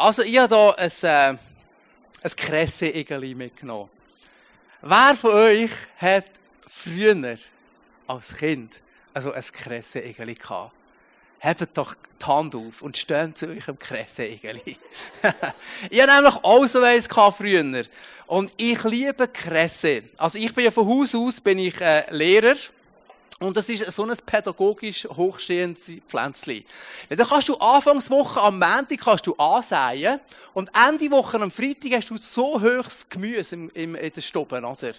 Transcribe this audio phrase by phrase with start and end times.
[0.00, 1.38] Also, ich habe hier ein, äh,
[2.22, 3.90] ein Kresse-Igeli mitgenommen.
[4.80, 6.24] Wer von euch hat
[6.66, 7.36] früher
[8.06, 8.80] als Kind
[9.12, 10.72] also ein Kresse-Igeli gehabt?
[11.40, 14.78] Hebt doch die Hand auf und steht zu euch im Kresse-Igeli.
[15.90, 17.82] ich habe nämlich auch so eins früher.
[18.26, 20.04] Und ich liebe Kresse.
[20.16, 22.56] Also ich bin ja von Haus aus bin ich äh, Lehrer.
[23.42, 26.62] Und das ist so ein pädagogisch hochstehendes Pflänzchen.
[27.08, 30.20] Ja, dann kannst du Anfangswoche am Montag kannst du ansäen
[30.52, 34.62] und Ende Woche am Freitag hast du so hohes Gemüse im, im, in den Stuben,
[34.62, 34.92] oder?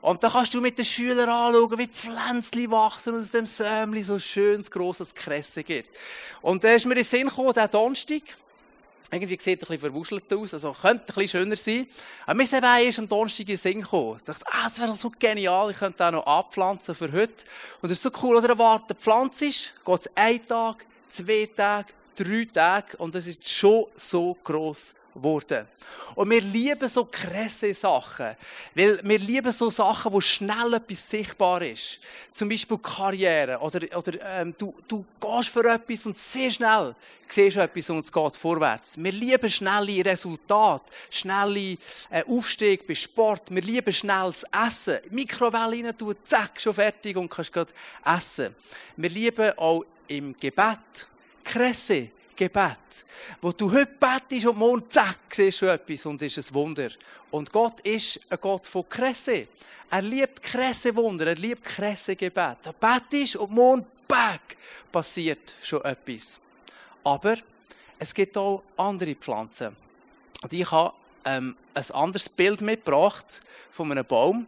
[0.00, 3.46] Und dann kannst du mit den Schülern anschauen, wie die Pflänzchen wachsen und aus dem
[3.46, 5.88] Sämli so schönes, grosses Kresse gibt.
[6.42, 8.22] Und da ist mir in den Sinn gekommen, der Donnerstag,
[9.10, 11.86] irgendwie sieht er ein bisschen verwuschelt aus, also könnte ein bisschen schöner sein.
[12.26, 14.16] Aber mir ist eben erst am Donnerstag in Sinn gekommen.
[14.16, 17.44] Ich dachte, ah, das wäre so genial, ich könnte auch noch abpflanzen für heute.
[17.80, 18.80] Und das ist so cool, oder?
[18.96, 24.36] Pflanzt ist, geht es einen Tag, zwei Tage, drei Tage und das ist schon so
[24.42, 25.66] gross geworden.
[26.14, 28.36] Und wir lieben so krasse Sachen.
[28.74, 32.00] Weil wir lieben so Sachen, wo schnell etwas sichtbar ist.
[32.30, 33.58] Zum Beispiel Karriere.
[33.58, 36.94] Oder, oder ähm, du, du gehst für etwas und sehr schnell
[37.28, 38.96] siehst du etwas und es geht vorwärts.
[38.96, 40.92] Wir lieben schnelle Resultate.
[41.10, 41.76] Schnelle
[42.10, 43.50] äh, Aufstieg bei Sport.
[43.50, 44.98] Wir lieben schnelles Essen.
[45.10, 47.72] Mikrowelle rein tun, zack, schon fertig und kannst gerade
[48.04, 48.54] essen.
[48.96, 51.08] Wir lieben auch im Gebet
[51.42, 52.10] Kresse.
[52.36, 53.04] Gebet.
[53.40, 56.88] Wo du heute betest und morgen zack, siehst du etwas und ist ein Wunder.
[57.30, 59.48] Und Gott ist ein Gott von Kresse.
[59.90, 62.58] Er liebt Kresse Wunder, er liebt Kresse Gebet.
[62.62, 64.56] Du betest und morgen, back,
[64.90, 66.38] passiert schon etwas.
[67.02, 67.36] Aber
[67.98, 69.76] es gibt auch andere Pflanzen.
[70.42, 73.40] Und ich habe ähm, ein anderes Bild mitgebracht
[73.70, 74.46] von einem Baum.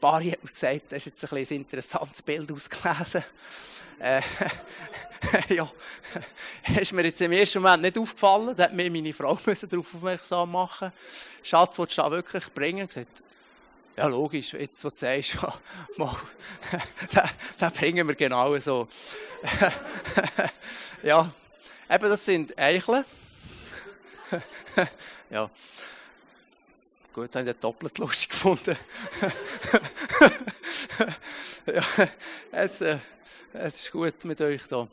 [0.00, 3.24] Bari hat mir gesagt, das ist jetzt ein, ein interessantes Bild ausgelesen.
[3.98, 4.22] Äh,
[5.54, 5.70] ja,
[6.80, 8.56] ist mir jetzt im ersten Moment nicht aufgefallen.
[8.56, 10.92] Da hat mir meine Frau darauf aufmerksam machen
[11.42, 12.86] Schatz, willst du das wirklich bringen?
[12.86, 13.22] Gesagt,
[13.96, 15.54] ja, logisch, jetzt, was du sagst, ja,
[15.98, 16.16] mal,
[17.60, 18.88] den, bringen wir genau so.
[21.02, 21.30] ja,
[21.90, 23.04] eben, das sind Eicheln.
[25.28, 25.50] ja.
[27.12, 28.76] Gut, haben ich doppelt lustig gefunden.
[31.66, 32.08] ja,
[32.52, 32.98] jetzt, äh,
[33.52, 34.86] es ist gut mit euch da.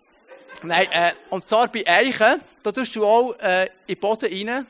[0.63, 4.65] Nein, äh, und zwar bei Eichen, da tust du auch äh, in den Boden rein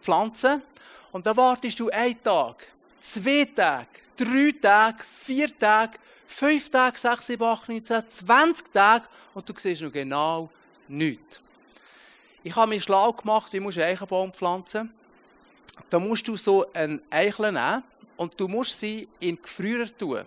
[0.00, 0.62] pflanzen
[1.10, 2.68] und dann wartest du einen Tag,
[3.00, 9.08] zwei Tage, drei Tage, vier Tage, fünf Tage, sechs, sieben, acht, neun, zehn, zwanzig Tage
[9.34, 10.48] und du siehst noch genau
[10.86, 11.40] nichts.
[12.44, 14.92] Ich habe mir schlau gemacht, wie einen Eichenbaum pflanzen.
[15.90, 17.82] Da musst du so einen Eichel nehmen
[18.16, 20.24] und du musst sie in Gefrierer tun.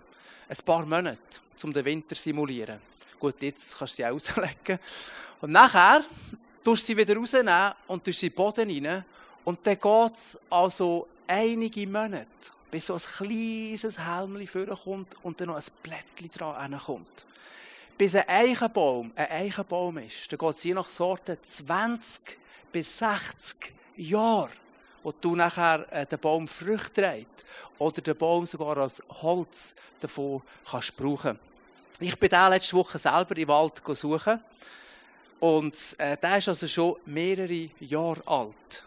[0.49, 1.17] Ein paar Monate,
[1.63, 2.79] um den Winter zu simulieren.
[3.19, 4.79] Gut, jetzt kannst du sie auslegen.
[5.41, 6.03] Und nachher
[6.63, 9.05] tust du sie wieder rausnehmen und tust sie in den Boden rein.
[9.43, 12.27] Und dann geht es also einige Monate,
[12.69, 17.25] bis so ein kleines Helmchen vorkommt und dann noch ein Blättchen dran kommt.
[17.97, 22.37] Bis ein Eichenbaum ein Eichenbaum ist, dann geht es je nach Sorte 20
[22.71, 24.51] bis 60 Jahre,
[25.03, 27.45] wo du nachher äh, den Baum Früchte trägt
[27.77, 31.39] oder den Baum sogar als Holz davon kannst brauchen.
[31.99, 34.39] Ich bin da letzte Woche selber im Wald suchen.
[35.39, 38.83] Und äh, der ist also schon mehrere Jahre alt.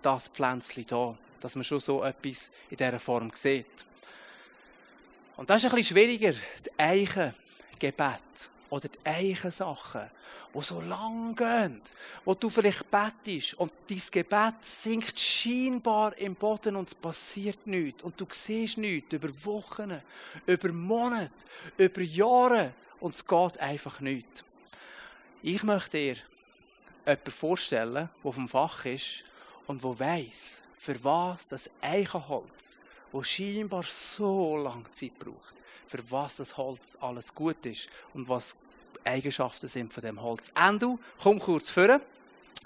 [0.00, 1.18] Das Pflänzchen hier.
[1.40, 3.66] Dass man schon so etwas in dieser Form sieht.
[5.36, 6.32] Und das ist ein bisschen schwieriger.
[6.32, 8.22] Die Eichengebet
[8.72, 10.10] oder die Eichensachen,
[10.54, 11.82] die so lang gehen,
[12.24, 18.02] wo du vielleicht bettest und dein Gebet sinkt scheinbar im Boden und es passiert nichts
[18.02, 20.00] und du siehst nichts über Wochen,
[20.46, 21.34] über Monate,
[21.76, 24.42] über Jahre und es geht einfach nichts.
[25.42, 26.16] Ich möchte dir
[27.04, 29.22] jemanden vorstellen, der vom Fach ist
[29.66, 32.80] und der weiß, für was das Eichenholz,
[33.12, 35.56] wo scheinbar so lange Zeit braucht,
[35.86, 38.56] für was das Holz alles gut ist und was
[39.04, 40.52] Eigenschaften sind von dem Holz.
[40.54, 42.00] Endo, komm kurz vor.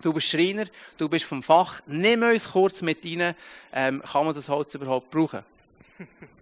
[0.03, 0.67] Du bist Schreiner,
[0.99, 1.81] du bist vom Fach.
[1.87, 3.35] Nimm uns kurz mit rein.
[3.73, 5.43] Ähm, kann man das Holz überhaupt brauchen?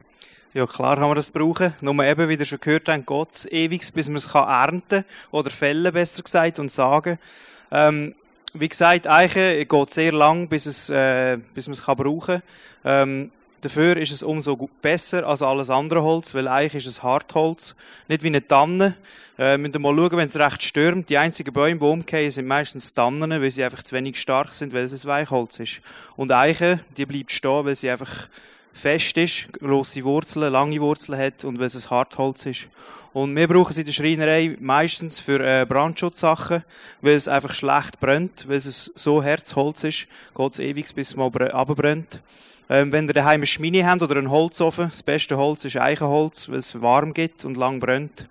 [0.54, 1.74] Ja, klar kann man das brauchen.
[1.80, 5.50] Nur eben, wie ihr schon gehört habt, Gott ewig, bis man es kann ernten oder
[5.50, 7.18] fällen, besser gesagt, und sagen.
[7.72, 8.14] Ähm,
[8.52, 12.42] wie gesagt, Eichen geht sehr lang, bis, es, äh, bis man es brauchen kann.
[12.84, 13.32] Ähm,
[13.64, 17.74] Dafür ist es umso besser als alles andere Holz, weil eigentlich ist es Hartholz,
[18.08, 18.94] nicht wie eine Tanne.
[19.38, 21.08] Äh, müsst ihr mal schauen, wenn es recht stürmt.
[21.08, 24.74] Die einzigen Bäume, die umgehen, sind meistens Tannen, weil sie einfach zu wenig stark sind,
[24.74, 25.80] weil es ein Weichholz ist.
[26.14, 28.28] Und Eiche, die bleibt stehen, weil sie einfach
[28.74, 32.68] fest ist, grosse Wurzeln, lange Wurzeln hat und weil es ein Hartholz ist.
[33.14, 36.64] Und wir brauchen es in der Schreinerei meistens für äh, Brandschutzsachen,
[37.00, 41.16] weil es einfach schlecht brennt, weil es so Herzholz ist, geht es ewig, bis es
[41.16, 42.20] mal abbrennt.
[42.68, 46.48] Ähm, wenn ihr daheim eine Schmine habt oder einen Holzofen, das beste Holz ist Eichenholz,
[46.48, 48.26] weil es warm gibt und lang brennt.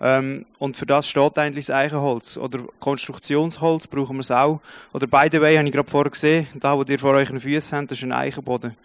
[0.00, 2.36] Ähm, und für das steht eigentlich das Eichenholz.
[2.36, 4.60] Oder Konstruktionsholz brauchen wir es auch.
[4.92, 6.48] Oder beide Wege habe ich gerade vorher gesehen.
[6.54, 8.76] Da, wo ihr vor euren Füßen habt, das ist ein Eichenboden.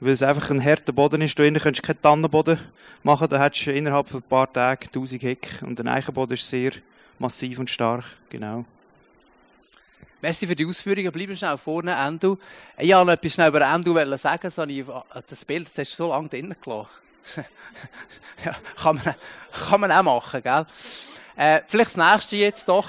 [0.00, 1.38] Weil es einfach ein harter Boden ist.
[1.38, 2.58] Innen könntest du keinen Tannenboden
[3.02, 3.28] machen.
[3.28, 5.62] Da hättest du innerhalb von ein paar Tagen 1000 Heck.
[5.62, 6.72] Und ein Eichenboden ist sehr
[7.18, 8.04] massiv und stark.
[8.30, 8.64] Genau.
[10.22, 11.12] Merci für die Ausführungen.
[11.12, 12.38] Bleiben schnell vorne, Endo.
[12.78, 14.50] Ich wollte noch etwas schnell über Endo sagen.
[15.28, 16.88] Das Bild das hast du so lange drinnen gelassen.
[18.44, 19.14] ja, kann, man,
[19.68, 20.66] kann man auch machen, gell?
[21.36, 22.88] Äh, vielleicht das nächste jetzt doch.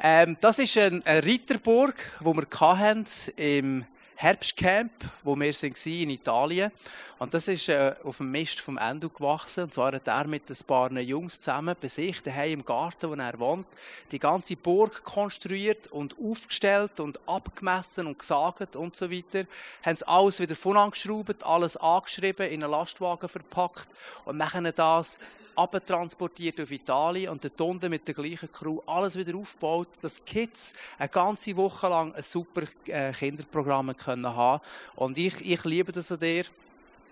[0.00, 3.04] Ähm, das ist eine, eine Reiterburg, die wir hatten
[3.36, 3.84] im
[4.22, 4.92] Herbstcamp,
[5.24, 6.70] wo wir sind in Italien.
[7.18, 9.64] Und das ist äh, auf dem Mist vom Endo gewachsen.
[9.64, 13.14] Und zwar hat er mit ein paar Jungs zusammen bei sich daheim im Garten, wo
[13.14, 13.66] er wohnt,
[14.12, 19.46] die ganze Burg konstruiert und aufgestellt und abgemessen und gesagt und so weiter.
[19.82, 23.88] Haben es alles wieder von angeschraubt, alles angeschrieben, in einen Lastwagen verpackt
[24.26, 25.16] und nachher das
[25.56, 30.22] abtransportiert auf Italien und dort unten mit der gleichen Crew alles wieder aufgebaut, dass die
[30.22, 34.62] Kids eine ganze Woche lang ein super äh, Kinderprogramm können haben
[34.96, 36.44] Und ich, ich liebe das an dir.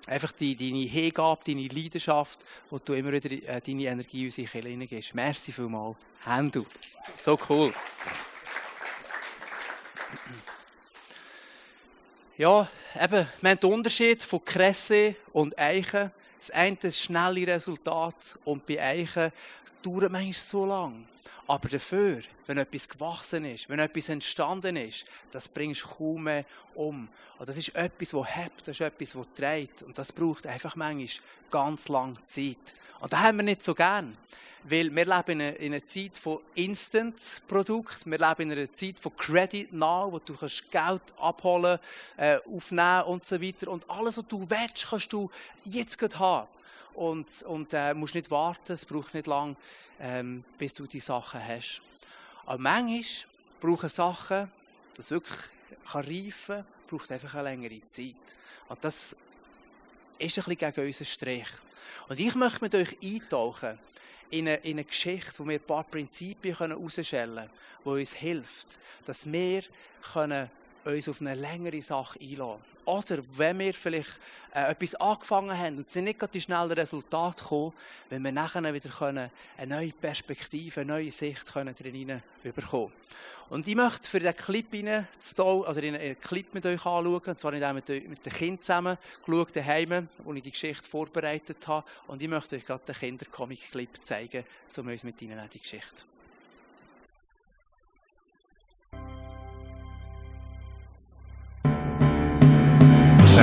[0.07, 2.41] Einfach die, deine Hingabe, deine Leidenschaft,
[2.71, 5.15] wo du immer wieder äh, deine Energie in unsere Kirche hineingibst.
[5.15, 5.97] Merci vielmals.
[6.25, 6.65] Händel.
[7.15, 7.73] So cool.
[12.39, 16.13] Ja, eben, wir haben den Unterschied von Kresse und Eichen.
[16.39, 19.33] Das eine ist schnelle Resultat und bei Eichen
[19.83, 21.05] dauert manchmal so lang.
[21.47, 26.45] Aber dafür, wenn etwas gewachsen ist, wenn etwas entstanden ist, das bringst du kaum mehr
[26.75, 27.09] um.
[27.39, 29.83] Und das ist etwas, das hebt, das ist etwas, das trägt.
[29.83, 32.75] Und das braucht einfach manchmal ganz lange Zeit.
[33.01, 34.17] Und das haben wir nicht so gern.
[34.65, 38.11] Weil wir leben in einer Zeit von Instant-Produkten.
[38.11, 41.79] Wir leben in einer Zeit von Credit Now, wo du kannst Geld abholen,
[42.19, 43.69] äh, aufnehmen und so weiter.
[43.69, 45.31] Und alles, was du willst, kannst du
[45.65, 46.49] jetzt haben
[46.95, 49.57] und, und äh, musst nicht warten, es braucht nicht lang,
[50.01, 51.83] ähm, bis du die Sachen hast.
[52.47, 53.05] Aber manchmal
[53.61, 54.51] brauchen Sachen,
[54.97, 55.39] das wirklich
[55.91, 58.15] kann reifen, braucht einfach eine längere Zeit.
[58.69, 59.17] Und das
[60.19, 61.49] ist ein bisschen gegen unseren Strich.
[62.09, 63.79] Und ich möchte mit euch eintauchen
[64.31, 67.51] in eine, in eine Geschichte, wo wir ein paar Prinzipien herausstellen können,
[67.85, 69.63] die uns hilft, dass wir
[70.13, 70.51] können
[70.95, 72.63] uns auf eine längere Sache einlassen.
[72.85, 74.19] Oder wenn wir vielleicht
[74.55, 77.73] äh, etwas angefangen haben und es sind nicht gerade die schnellen Resultate gekommen,
[78.09, 82.93] wenn wir nachher wieder können, eine neue Perspektive, eine neue Sicht können drin bekommen
[83.51, 85.07] Und ich möchte für diesen Clip rein,
[85.67, 90.09] also einen Clip mit euch anschauen, und zwar mit, mit den Kindern zusammen geschaut, daheim,
[90.25, 91.87] wo ich die Geschichte vorbereitet habe.
[92.07, 94.45] Und ich möchte euch gerade den Kindercomic-Clip zeigen,
[94.77, 96.05] um uns mit ihnen die Geschichte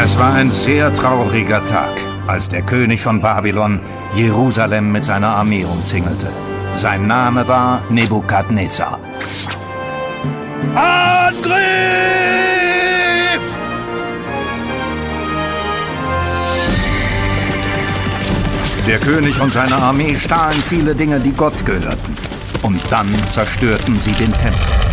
[0.04, 1.90] Es war ein sehr trauriger Tag,
[2.28, 3.80] als der König von Babylon
[4.14, 6.28] Jerusalem mit seiner Armee umzingelte.
[6.76, 9.00] Sein Name war Nebukadnezar.
[10.76, 11.56] Angriff!
[18.86, 22.16] Der König und seine Armee stahlen viele Dinge, die Gott gehörten.
[22.62, 24.85] Und dann zerstörten sie den Tempel.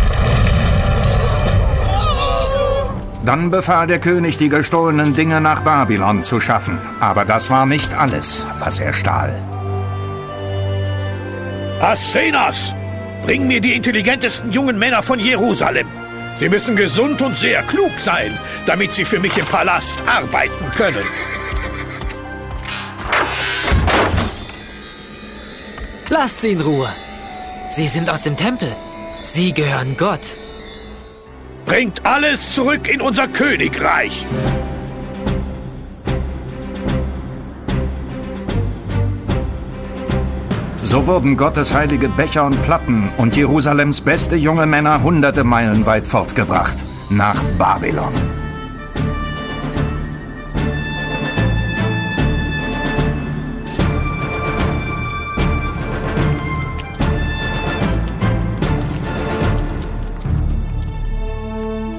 [3.25, 6.77] Dann befahl der König, die gestohlenen Dinge nach Babylon zu schaffen.
[6.99, 9.33] Aber das war nicht alles, was er stahl.
[11.79, 12.75] Asenas!
[13.23, 15.87] Bring mir die intelligentesten jungen Männer von Jerusalem.
[16.35, 21.05] Sie müssen gesund und sehr klug sein, damit sie für mich im Palast arbeiten können.
[26.09, 26.89] Lasst sie in Ruhe.
[27.69, 28.75] Sie sind aus dem Tempel.
[29.23, 30.42] Sie gehören Gott.
[31.65, 34.25] Bringt alles zurück in unser Königreich!
[40.83, 46.05] So wurden Gottes heilige Becher und Platten und Jerusalems beste junge Männer hunderte Meilen weit
[46.05, 46.77] fortgebracht,
[47.09, 48.42] nach Babylon.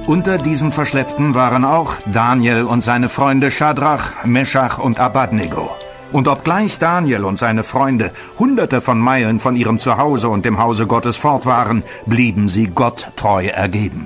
[0.07, 5.75] Unter diesen Verschleppten waren auch Daniel und seine Freunde Shadrach, Meschach und Abadnego.
[6.11, 10.85] Und obgleich Daniel und seine Freunde hunderte von Meilen von ihrem Zuhause und dem Hause
[10.85, 14.05] Gottes fort waren, blieben sie Gott treu ergeben.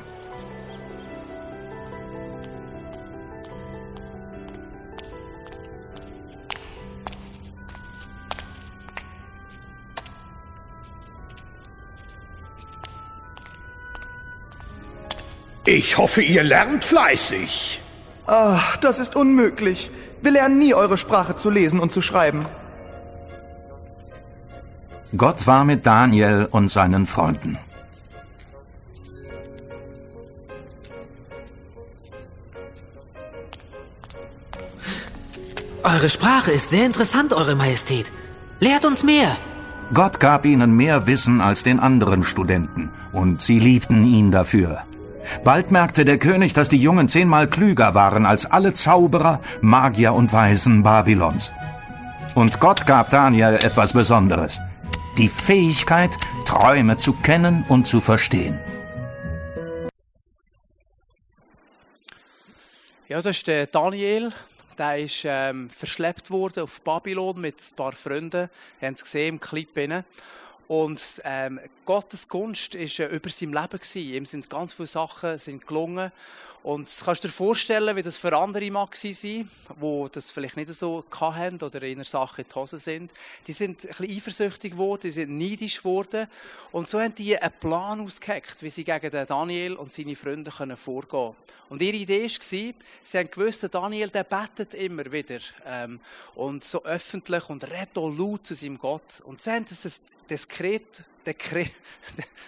[15.71, 17.79] Ich hoffe, ihr lernt fleißig.
[18.25, 19.91] Ach, das ist unmöglich.
[20.19, 22.47] Wir lernen nie eure Sprache zu lesen und zu schreiben.
[25.15, 27.59] Gott war mit Daniel und seinen Freunden.
[35.83, 38.11] Eure Sprache ist sehr interessant, Eure Majestät.
[38.59, 39.37] Lehrt uns mehr.
[39.93, 44.88] Gott gab ihnen mehr Wissen als den anderen Studenten, und sie liebten ihn dafür.
[45.43, 50.33] Bald merkte der König, dass die Jungen zehnmal klüger waren als alle Zauberer, Magier und
[50.33, 51.51] Weisen Babylons.
[52.35, 54.59] Und Gott gab Daniel etwas Besonderes.
[55.17, 56.11] Die Fähigkeit,
[56.45, 58.59] Träume zu kennen und zu verstehen.
[63.07, 64.31] Ja, das ist der Daniel.
[64.77, 68.49] Der ist ähm, verschleppt worden auf Babylon mit ein paar Freunden.
[68.79, 69.67] Wir haben es gesehen im Clip.
[69.75, 70.05] Rein.
[70.69, 73.79] Und ähm, Gottes Gunst war äh, über sein Leben.
[73.79, 74.13] Gewesen.
[74.13, 76.11] Ihm sind ganz viele Sachen sind gelungen.
[76.61, 79.45] Und kannst du dir vorstellen, wie das für andere mag sein, die
[80.11, 83.11] das vielleicht nicht so hatten oder in einer Sache in die Hose sind.
[83.47, 86.27] Die sind ein bisschen eifersüchtig geworden, die sind neidisch geworden.
[86.71, 90.51] Und so haben die einen Plan ausgeheckt, wie sie gegen den Daniel und seine Freunde
[90.51, 91.33] können vorgehen.
[91.69, 92.73] Und ihre Idee war, sie
[93.13, 95.39] haben gewusst, Daniel, der betet immer wieder.
[95.65, 96.01] Ähm,
[96.35, 99.21] und so öffentlich und redet laut zu seinem Gott.
[99.23, 99.65] Und sie haben
[100.27, 101.71] das Dekret, Dekret,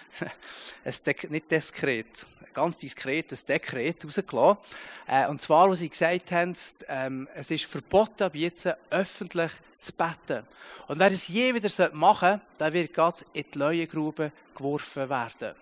[0.84, 4.58] ein Dek nicht Dekret, ganz diskret ein Dekret rausgelassen.
[5.06, 6.54] Äh, und zwar, wo sie gesagt haben,
[6.88, 10.46] ähm, es ist verboten, ab jetzt öffentlich zu beten.
[10.88, 15.54] Und wer es je wieder machen sollte, der wird gerade in die Leuengrube geworfen werden.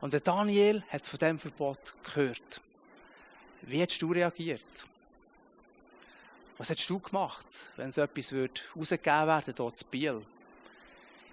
[0.00, 2.60] Und der Daniel hat von diesem Verbot gehört.
[3.62, 4.84] Wie hättest du reagiert?
[6.56, 10.26] Was hättest du gemacht, wenn so etwas rausgegeben werden würde, hier zu Biel?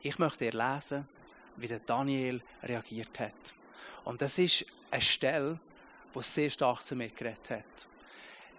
[0.06, 1.08] Ich möchte dir lesen,
[1.56, 3.34] wie der Daniel reagiert hat.
[4.04, 5.60] Und das ist eine Stelle,
[6.14, 7.88] die sehr stark zu mir geredet hat.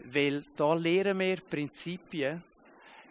[0.01, 2.43] Weil da lernen wir Prinzipien,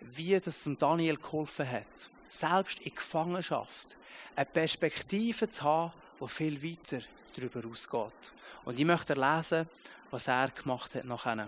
[0.01, 2.10] wie das dem Daniel geholfen hat.
[2.27, 3.96] Selbst in Gefangenschaft
[4.36, 7.06] eine Perspektive zu haben, die viel weiter
[7.38, 8.34] darüber ausgeht.
[8.65, 9.65] Und ich möchte lesen,
[10.12, 11.48] was er gemacht hat nachher.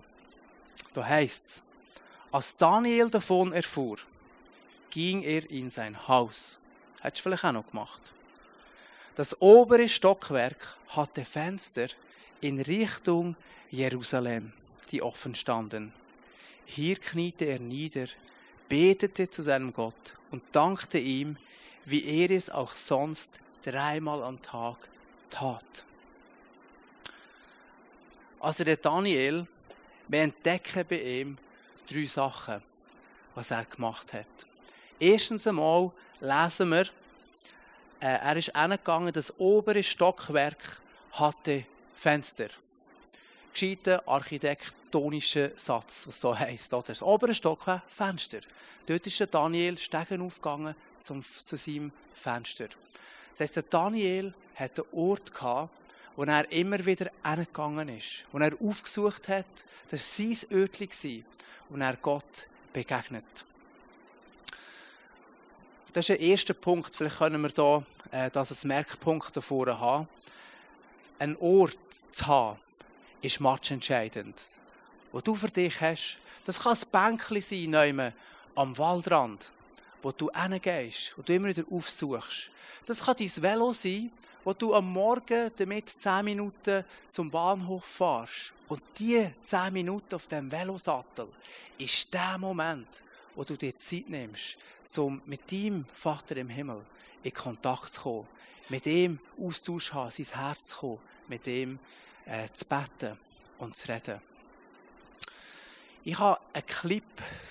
[0.94, 1.64] Da heißt es,
[2.32, 3.98] als Daniel davon erfuhr,
[4.90, 6.62] ging er in sein Haus
[7.02, 8.02] Hättest du vielleicht auch noch gemacht.
[9.16, 11.88] Das obere Stockwerk hatte Fenster
[12.42, 13.36] in Richtung
[13.70, 14.54] Jerusalem,
[14.92, 15.94] die offen standen.
[16.66, 18.08] Hier kniete er nieder,
[18.70, 21.38] betete zu seinem Gott und dankte ihm,
[21.86, 24.78] wie er es auch sonst dreimal am Tag
[25.30, 25.86] tat.
[28.40, 29.48] Also der Daniel,
[30.08, 31.38] wir entdecken bei ihm
[31.90, 32.62] drei Sachen,
[33.34, 34.28] was er gemacht hat.
[35.00, 36.86] Erstens einmal lesen wir,
[38.00, 40.82] äh, er ist hingegangen, das obere Stockwerk
[41.14, 42.48] hatte Fenster.
[43.54, 46.74] Gescheiter architektonischer Satz, was so heisst.
[46.74, 46.84] Oder?
[46.88, 48.40] Das obere Stockwerk, Fenster.
[48.86, 52.68] Dort ist der Daniel Stegen aufgegangen zum, zu seinem Fenster.
[53.32, 55.72] Das heisst, der Daniel hatte einen Ort gehabt,
[56.16, 59.46] wo er immer wieder hingegangen ist, wo er aufgesucht hat,
[59.90, 61.26] das war sein Örtchen,
[61.70, 63.24] wo er Gott begegnet.
[65.94, 66.96] Das ist der erste Punkt.
[66.96, 70.08] Vielleicht können wir da äh, das als Merkpunkt davor haben.
[71.20, 71.78] Ein Ort
[72.12, 72.60] zu haben,
[73.22, 74.36] ist matchentscheidend.
[75.12, 78.14] Wo du für dich hast, das kann ein Bänkchen sein, nehmen,
[78.56, 79.52] am Waldrand,
[80.02, 82.52] wo du hingehst, wo du immer wieder aufsuchst.
[82.86, 84.12] Das kann dein Velo sein,
[84.44, 88.54] wo du am Morgen damit 10 Minuten zum Bahnhof fährst.
[88.68, 91.28] Und die 10 Minuten auf dem Velosattel
[91.78, 93.04] ist der Moment,
[93.38, 94.58] wo du dir Zeit nimmst,
[94.98, 96.84] um mit deinem Vater im Himmel
[97.24, 98.28] in Kontakt zu kommen,
[98.68, 101.80] mit ihm Austausch zu haben, sein Herz zu kommen, mit ihm
[102.26, 103.18] äh, zu beten
[103.60, 104.20] und zu reden.
[106.04, 107.04] Ich habe einen Clip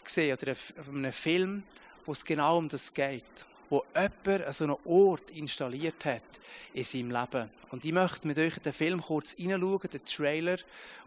[0.05, 0.55] gesehen oder
[0.89, 1.63] einen Film,
[2.05, 6.23] wo es genau um das geht wo jemand so einen Ort installiert hat
[6.73, 7.51] in seinem Leben.
[7.71, 10.59] Und ich möchte mit euch den Film kurz hineinschauen, den Trailer,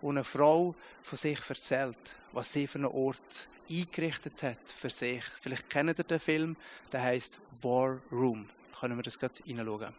[0.02, 1.98] wo eine Frau von sich erzählt,
[2.34, 5.24] was sie für einen Ort eingerichtet hat für sich.
[5.40, 6.56] Vielleicht kennt ihr den Film,
[6.92, 8.50] der heißt War Room.
[8.80, 9.94] Können wir das gerade hineinschauen?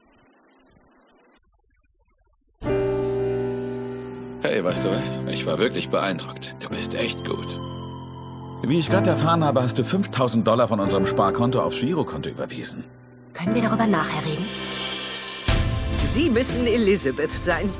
[4.42, 5.20] Hey, weißt du was?
[5.28, 6.56] Ich war wirklich beeindruckt.
[6.60, 7.60] Du bist echt gut.
[8.62, 12.84] Wie ich gerade erfahren habe, hast du 5000 Dollar von unserem Sparkonto aufs Girokonto überwiesen.
[13.32, 14.46] Können wir darüber nachher reden?
[16.06, 17.70] Sie müssen Elizabeth sein.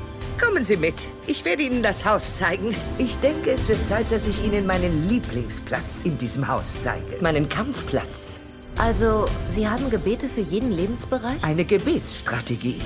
[0.41, 0.95] Kommen Sie mit.
[1.27, 2.75] Ich werde Ihnen das Haus zeigen.
[2.97, 7.21] Ich denke, es wird Zeit, dass ich Ihnen meinen Lieblingsplatz in diesem Haus zeige.
[7.21, 8.41] Meinen Kampfplatz.
[8.77, 11.43] Also, Sie haben Gebete für jeden Lebensbereich?
[11.43, 12.81] Eine Gebetsstrategie.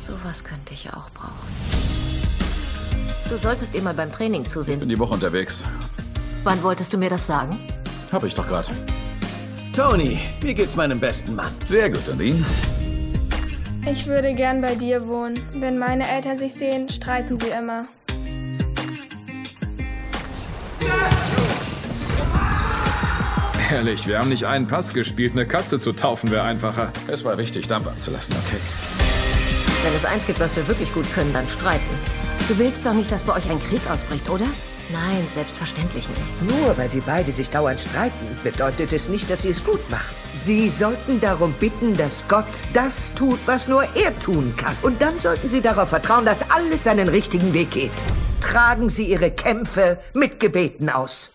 [0.00, 1.30] Sowas könnte ich auch brauchen.
[3.28, 4.88] Du solltest ihr mal beim Training Bin zusehen.
[4.88, 5.62] die Woche unterwegs.
[6.42, 7.56] Wann wolltest du mir das sagen?
[8.10, 8.68] Hab ich doch grad.
[9.76, 11.52] Tony, wie geht's meinem besten Mann?
[11.64, 12.44] Sehr gut, und Ihnen?
[13.86, 15.40] Ich würde gern bei dir wohnen.
[15.54, 17.86] Wenn meine Eltern sich sehen, streiten sie immer.
[23.70, 25.32] Ehrlich, wir haben nicht einen Pass gespielt.
[25.32, 26.92] Eine Katze zu taufen wäre einfacher.
[27.08, 28.60] Es war wichtig, Dampf abzulassen, okay.
[29.84, 31.94] Wenn es eins gibt, was wir wirklich gut können, dann streiten.
[32.48, 34.46] Du willst doch nicht, dass bei euch ein Krieg ausbricht, oder?
[34.92, 36.42] Nein, selbstverständlich nicht.
[36.42, 40.14] Nur weil sie beide sich dauernd streiten, bedeutet es nicht, dass sie es gut machen.
[40.36, 44.76] Sie sollten darum bitten, dass Gott das tut, was nur er tun kann.
[44.82, 47.92] Und dann sollten sie darauf vertrauen, dass alles seinen richtigen Weg geht.
[48.40, 51.30] Tragen Sie Ihre Kämpfe mit Gebeten aus.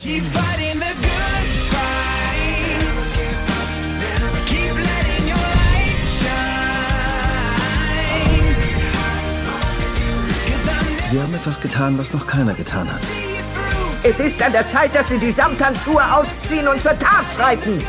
[0.00, 0.89] Keep fighting the
[11.10, 13.00] Sie haben etwas getan, was noch keiner getan hat.
[14.04, 17.82] Es ist an der Zeit, dass Sie die Samthandschuhe ausziehen und zur Tat schreiten.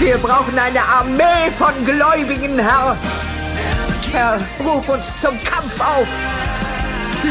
[0.00, 2.96] Wir brauchen eine Armee von Gläubigen, Herr.
[4.12, 6.08] Herr, ruf uns zum Kampf auf.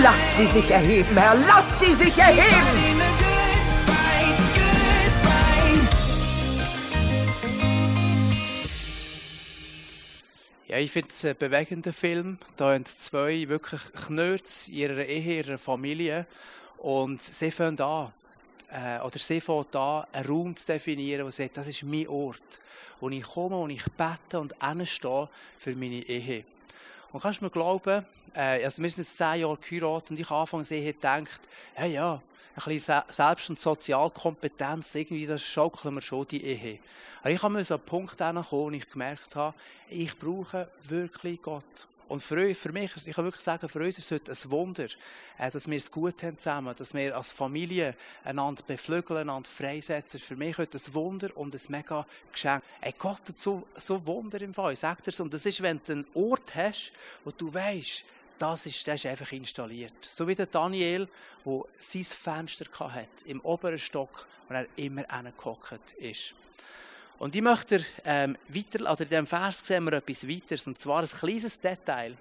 [0.02, 1.36] Lass sie sich erheben, Herr.
[1.46, 2.93] Lass sie sich erheben.
[10.84, 12.38] Ich finde es einen bewegenden Film.
[12.58, 16.26] Da haben zwei wirklich Knirps in ihrer Ehe, ihrer Familie.
[16.78, 18.12] Und sie fangen an,
[18.70, 22.60] äh, oder sie fängt an, einen Raum zu definieren, sie sagt, das ist mein Ort,
[23.00, 26.44] wo ich komme, wo ich bete und hinstehe für meine Ehe.
[27.14, 30.30] Und kannst du mir glauben, äh, also wir sind jetzt zehn Jahre geheiratet und ich
[30.30, 31.42] anfangs Ehe gedacht,
[31.78, 32.22] ja, ja,
[32.56, 36.80] ein bisschen Se- Selbst- und Sozialkompetenz, irgendwie, das schaukeln wir schon die Ehe.
[37.22, 39.56] Aber ich habe an einen Punkt kommen, wo ich gemerkt habe,
[39.90, 41.88] ich brauche wirklich Gott.
[42.10, 44.52] Und für, euch, für mich, ich kann wirklich sagen, für uns ist es heute ein
[44.52, 44.88] Wunder,
[45.40, 50.20] äh, dass wir es gut haben zusammen, dass wir als Familie einander beflügeln, einander freisetzen.
[50.20, 52.62] Es für mich heute ein Wunder und ein mega Geschenk.
[52.82, 55.22] Ey, Gott hat so, so Wunder im Fall, ich sag dir's.
[55.22, 56.92] Und das ist, wenn du einen Ort hast,
[57.24, 58.04] wo du weißt,
[58.40, 59.94] das ist, das ist einfach installiert.
[60.02, 61.08] So wie der Daniel,
[61.46, 66.36] der sein Fenster hatte, im oberen Stock, wo er immer hingehockt ist.
[67.20, 71.02] Und ich möchte ähm, weiter, oder in diesem Vers sehen wir etwas weiteres, und zwar
[71.02, 72.18] ein kleines Detail,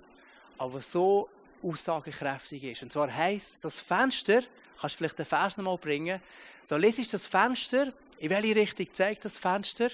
[0.59, 1.29] aber so
[1.63, 2.83] aussagekräftig ist.
[2.83, 4.43] Und zwar heisst das Fenster,
[4.81, 6.21] kannst du vielleicht den Vers nochmal bringen,
[6.69, 9.91] da lesest du das Fenster, in welche Richtung zeigt das Fenster?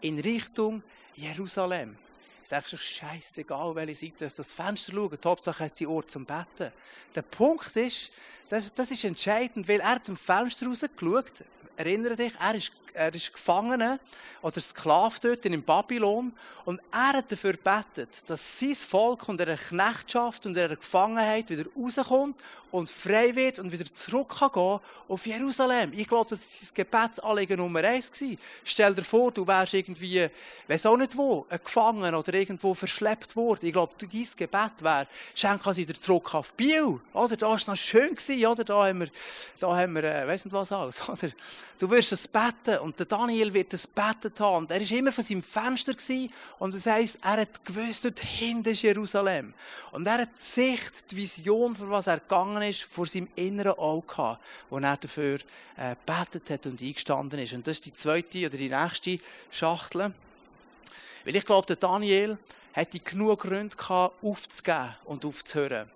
[0.00, 0.82] In Richtung
[1.14, 1.98] Jerusalem.
[2.46, 5.26] Ich sage schon, scheißegal, welche Seite das, Fenster schaut.
[5.26, 6.70] Hauptsache hat sie Ort zum Betten.
[7.12, 8.12] Der Punkt ist,
[8.48, 11.32] das, das ist entscheidend, weil er zum Fenster rausgeschaut.
[11.76, 13.98] Erinnere dich, er ist, er ist Gefangener
[14.42, 16.32] oder Sklave dort in Babylon.
[16.64, 21.64] Und er hat dafür gebetet, dass sein Volk unter einer Knechtschaft und einer Gefangenheit wieder
[21.76, 25.92] rauskommt und frei wird und wieder zurück kann gehen auf Jerusalem.
[25.94, 28.10] Ich glaube, das war sein Gebetsanliegen Nummer eins.
[28.10, 28.38] gewesen.
[28.64, 30.28] Stell dir vor, du wärst irgendwie,
[30.68, 33.66] weiss auch nicht wo, ein Gefangener oder irgendwo verschleppt worden.
[33.66, 37.00] Ich glaube, dein Gebet wäre, schenk uns wieder zurück auf Biel.
[37.12, 37.36] Oder?
[37.36, 38.64] Da war es noch schön gewesen, oder?
[38.64, 39.08] Da haben wir,
[39.58, 41.30] da haben wir, äh, weiss nicht was alles, oder?
[41.78, 44.64] Du wirst es beten und der Daniel wird es betet haben.
[44.64, 48.18] Und er ist immer von seinem Fenster gewesen und das heisst, er hat gewusst, dort
[48.20, 49.52] hinten ist Jerusalem.
[49.92, 53.78] Und er hat die Sicht, die Vision, für was er gegangen ist, vor seinem inneren
[53.78, 55.38] Auge gehabt, wo er dafür
[55.76, 57.52] äh, betet hat und eingestanden ist.
[57.52, 59.18] Und das ist die zweite oder die nächste
[59.50, 60.12] Schachtel.
[61.24, 62.38] Weil ich glaube, Daniel
[62.72, 63.76] hätte genug Gründe
[64.22, 65.90] aufzugeben und aufzuhören.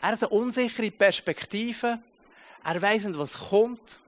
[0.00, 1.98] Er hat eine unsichere Perspektive.
[2.64, 3.98] Er weiss nicht, was kommt,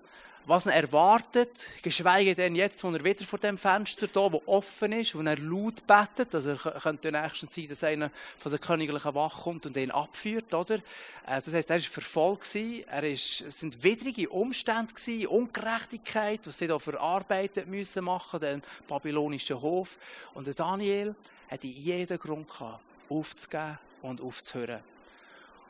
[0.48, 4.92] was ihn erwartet, geschweige denn jetzt, wo er wieder vor dem Fenster da, wo offen
[4.92, 8.60] ist, wo er laut betet, also er kö- könnte nächstens sein, dass einer von der
[8.60, 10.76] königlichen Wache kommt und ihn abführt, oder?
[10.76, 16.46] Äh, Das heißt, er ist verfolgt gewesen, er ist, es sind widrige Umstände gewesen, Ungerechtigkeit,
[16.46, 19.98] was sie da verarbeitet müssen machen, den babylonischen Hof.
[20.32, 21.16] Und der Daniel
[21.50, 24.80] hatte jeden Grund gehabt, aufzugeben und aufzuhören.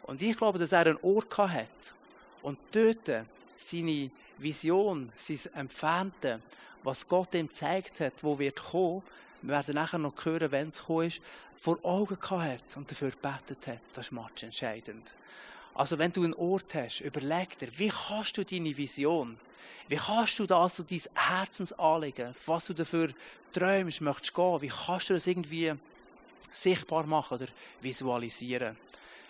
[0.03, 1.95] Und ich glaube, dass er einen Ort gehabt hat.
[2.43, 3.25] Und dort
[3.57, 6.41] seine Vision, sein Entfernte,
[6.83, 9.03] was Gott ihm gezeigt hat, wo wird kommen,
[9.43, 11.21] wir werden nachher noch hören, wenn es gekommen ist,
[11.57, 13.83] vor Augen gehabt und dafür gebetet hat.
[13.93, 15.15] Das ist matchentscheidend.
[15.75, 19.39] Also wenn du einen Ort hast, überleg dir, wie kannst du deine Vision,
[19.89, 23.11] wie kannst du das, so dein Herzensanliegen, was du dafür
[23.53, 25.75] träumst, möchtest gehen, wie kannst du das irgendwie
[26.51, 27.47] sichtbar machen oder
[27.83, 28.77] visualisieren?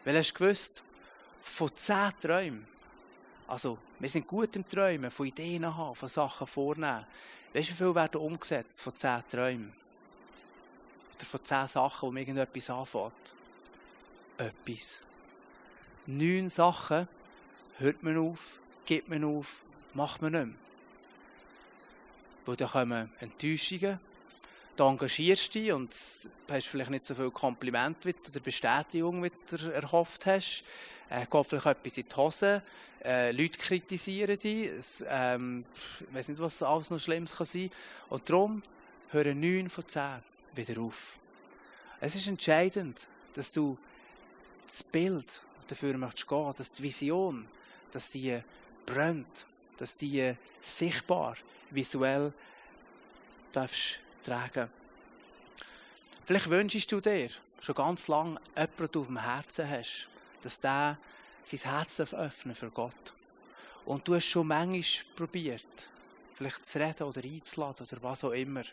[0.05, 0.83] Weil hast du gewusst,
[1.43, 2.67] von zehn Träumen,
[3.47, 7.07] also wir sind gut im Träumen, von Ideen haben, von Sachen vornehmen.
[7.53, 9.73] Weißt du, wie viel werden umgesetzt von zehn Träumen?
[11.15, 13.35] Oder von zehn Sachen, wo mir irgendetwas anfängt?
[14.39, 15.03] etwas.
[16.07, 17.09] Neun Sachen
[17.79, 19.63] hört man auf, gibt man auf,
[19.95, 20.55] macht man nicht mehr.
[22.45, 23.99] Weil dann kommen Enttäuschungen,
[24.77, 25.95] da engagierst du dich und
[26.49, 30.65] hast vielleicht nicht so viel Kompliment oder Bestätigung, wie du erhofft hast.
[31.09, 32.63] Äh, geht vielleicht etwas in die Hose.
[33.05, 34.71] Äh, Leute kritisieren dich.
[35.09, 37.71] Ähm, ich weiß nicht, was alles noch Schlimmes kann sein
[38.11, 38.63] Und darum
[39.11, 40.19] hören neun von zehn
[40.55, 41.17] wieder auf.
[42.01, 43.79] Es ist entscheidend, dass du
[44.67, 47.47] das Bild dafür möchtest dass die Vision,
[47.93, 48.41] dass die
[48.85, 49.47] brennt,
[49.79, 51.37] dass die sichtbar,
[51.71, 52.33] visuell
[53.53, 54.69] darfst tragen.
[56.25, 60.09] Vielleicht wünschst du dir schon ganz lange jemanden, du auf dem Herzen hast,
[60.43, 60.99] dass der
[61.45, 63.15] sein Herz öffnen für Gott.
[63.85, 65.91] Und du hast schon manchmal probiert,
[66.33, 68.65] vielleicht zu reden oder einzuladen oder was auch immer.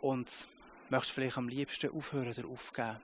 [0.00, 0.46] Und
[0.88, 2.96] möchtest vielleicht am liebsten aufhören oder aufgeben.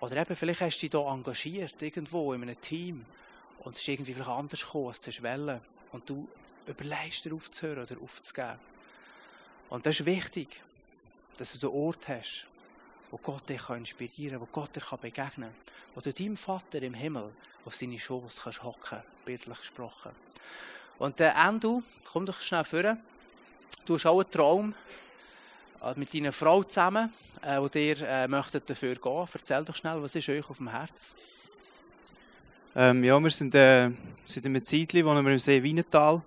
[0.00, 3.06] Oder eben, vielleicht hast du dich hier engagiert, irgendwo in einem Team.
[3.60, 5.60] Und es ist irgendwie vielleicht anders gekommen, als du wollen.
[5.92, 6.28] Und du
[6.66, 8.58] überlegst dir aufzuhören oder aufzugeben.
[9.70, 10.62] Und das ist wichtig,
[11.36, 12.46] dass du den Ort hast,
[13.10, 15.74] wo Gott dich inspirieren kann, wo Gott dir begegnen kann.
[15.94, 17.30] Wo du deinem Vater im Himmel
[17.64, 20.12] auf seine Schoß kannst hocken, bildlich gesprochen.
[20.98, 22.96] Und der Endo, komm doch schnell vor.
[23.86, 24.74] Du hast auch einen Traum
[25.82, 29.28] äh, mit deiner Frau zusammen, äh, wo dir äh, möchtet dafür gehen.
[29.32, 31.16] Erzähl doch schnell, was ist euch auf dem Herz?
[32.76, 33.90] Ähm, ja, wir sind äh,
[34.24, 36.22] seit einem Zeitchen wohnen wir im See Wienetal,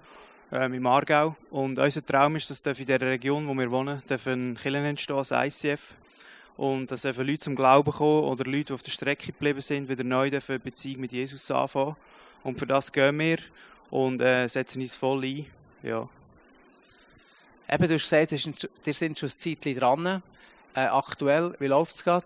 [0.51, 1.35] ähm, im Aargau.
[1.51, 5.31] Und unser Traum ist, dass in der Region, wo wir wohnen, ein Kirchen entstehen als
[5.31, 5.95] ICF.
[6.57, 9.89] Und dass einfach Leute zum Glauben kommen oder Leute, die auf der Strecke geblieben sind,
[9.89, 11.95] wieder neu eine Beziehung mit Jesus anfangen.
[12.43, 13.37] Und für das gehen wir
[13.91, 15.45] und äh, setzen uns voll ein.
[15.83, 16.09] Ja.
[17.69, 20.23] Eben, du hast gesagt, ihr sind schon ein Zeitchen dran.
[20.73, 22.25] Äh, aktuell, wie läuft es gerade?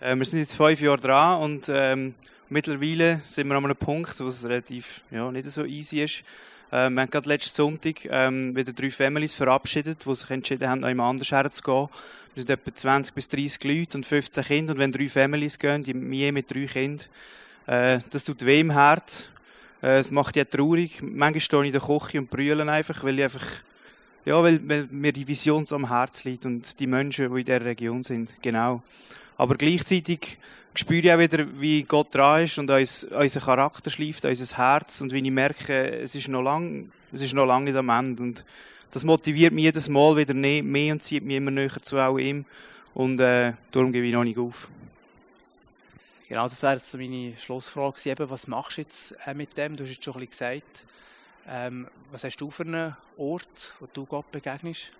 [0.00, 2.14] Äh, wir sind jetzt fünf Jahre dran und ähm,
[2.48, 6.24] mittlerweile sind wir an einem Punkt, wo es relativ ja, nicht so easy ist.
[6.70, 10.80] Äh, wir haben gerade letzten Sonntag ähm, wieder drei Families verabschiedet, die sich entschieden haben,
[10.80, 11.88] noch anders herzugehen.
[12.34, 14.72] Wir sind etwa 20 bis 30 Leute und 15 Kinder.
[14.74, 17.06] Und wenn drei Families gehen, je mit drei Kindern,
[17.66, 19.30] äh, das tut weh im Herz.
[19.82, 21.02] Äh, es macht ja traurig.
[21.02, 23.46] Manchmal stehe ich in der Küche und brüllen einfach, weil ich einfach,
[24.24, 27.64] ja, weil, weil mir die Vision am Herz liegt und die Menschen, die in dieser
[27.64, 28.30] Region sind.
[28.42, 28.82] Genau.
[29.36, 30.38] Aber gleichzeitig
[30.78, 35.00] spüre ich auch wieder, wie Gott dran ist und uns, unser Charakter schleift, unser Herz
[35.00, 38.22] und wie ich merke, es ist noch lang, es ist noch lange nicht am Ende
[38.22, 38.44] und
[38.90, 42.44] das motiviert mich jedes Mal wieder mehr und zieht mich immer näher zu auch ihm
[42.94, 44.68] und äh, darum gebe ich noch nicht auf.
[46.28, 49.76] Genau, das wäre jetzt meine Schlussfrage eben, was machst du jetzt äh, mit dem?
[49.76, 50.86] Du hast jetzt schon ein bisschen gesagt,
[51.48, 54.92] ähm, was hast du für einen Ort, wo du Gott begegnest?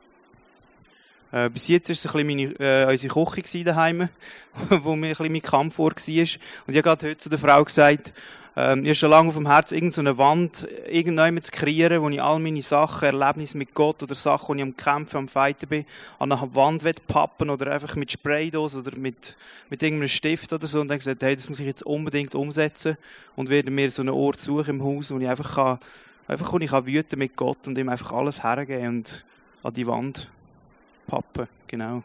[1.37, 4.09] Äh, bis jetzt war es ein bisschen meine, äh, unsere Küche daheim,
[4.71, 5.89] wo mir ein bisschen mein Kampf war.
[5.89, 8.15] Und ich habe gerade heute zu der Frau gesagt,
[8.57, 12.23] ähm, ich habe schon lange auf dem Herzen irgendeine Wand irgendjemand zu kreieren, wo ich
[12.23, 15.85] all meine Sachen, Erlebnisse mit Gott oder Sachen, wo ich am Kämpfen, am Fighten bin,
[16.19, 19.37] an einer Wand pappen oder einfach mit Spraydose oder mit,
[19.69, 20.81] mit irgendeinem Stift oder so.
[20.81, 22.97] Und dann gesagt, hey, das muss ich jetzt unbedingt umsetzen
[23.35, 25.79] und werde mir so einen Ort suchen im Haus, wo ich einfach kann,
[26.29, 29.25] einfach wo ich kann wüten mit Gott und ihm einfach alles hergeben und
[29.63, 30.31] an die Wand
[31.07, 32.03] pappen, genau.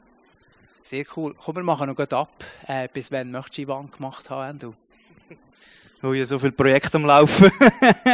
[0.82, 1.36] Sehr cool.
[1.36, 2.44] Komm, wir machen noch gut ab.
[2.68, 4.74] Äh, bis wann möchtest du die Wand gemacht haben, du?
[6.04, 7.52] Oh, ja, so viele Projekte am Laufen.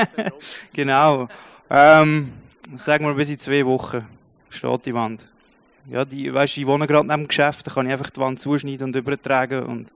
[0.73, 1.29] genau.
[1.69, 2.33] Ähm,
[2.75, 4.05] sagen wir bis in zwei Wochen
[4.49, 5.31] steht die Wand.
[5.89, 8.41] Ja, die, weißt, ich wohne gerade neben dem Geschäft, da kann ich einfach die Wand
[8.41, 9.93] zuschneiden und übertragen und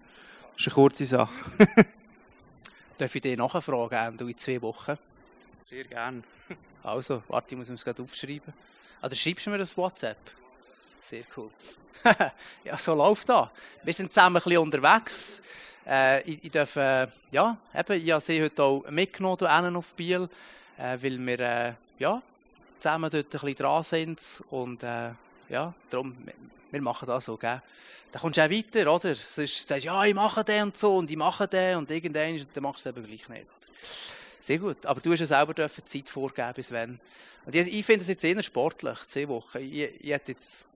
[0.53, 1.33] das ist eine kurze Sache.
[2.97, 4.97] Darf ich dir nachfragen, Endo, in zwei Wochen?
[5.61, 6.23] Sehr gern.
[6.83, 8.53] Also, warte, ich muss es gerade aufschreiben.
[9.03, 10.17] Oder schreibst du mir das WhatsApp?
[11.01, 11.49] Sehr cool.
[12.63, 13.49] ja, so läuft das.
[13.83, 15.41] Wir sind zusammen ein bisschen unterwegs.
[15.85, 19.93] Äh, ich, ich darf, äh, ja, eben, ich habe sie heute auch mitgenommen hier auf
[19.93, 20.29] Biel,
[20.77, 22.21] äh, weil wir äh, ja,
[22.79, 25.11] zusammen dort ein bisschen dran sind und äh,
[25.49, 26.15] ja, darum,
[26.69, 27.61] wir machen das so, gell?
[28.11, 29.15] Dann kommst du auch weiter, oder?
[29.15, 32.45] Sonst sagst du, ja, ich mache den und so und ich mache den und irgendwann,
[32.53, 33.71] dann machst du es eben gleich nicht, oder?
[34.39, 34.85] Sehr gut.
[34.85, 36.99] Aber du hast ja selber dürfen Zeit vorgeben, bis wann.
[37.45, 39.59] Und ich, ich finde es jetzt eher sportlich, zehn Wochen.
[39.59, 40.67] Ich, ich hätte jetzt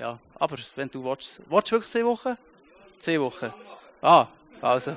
[0.00, 2.36] ja, aber wenn du willst, willst wirklich zwei Wochen?
[2.98, 3.52] Zwei Wochen.
[4.00, 4.26] Ah,
[4.62, 4.96] also.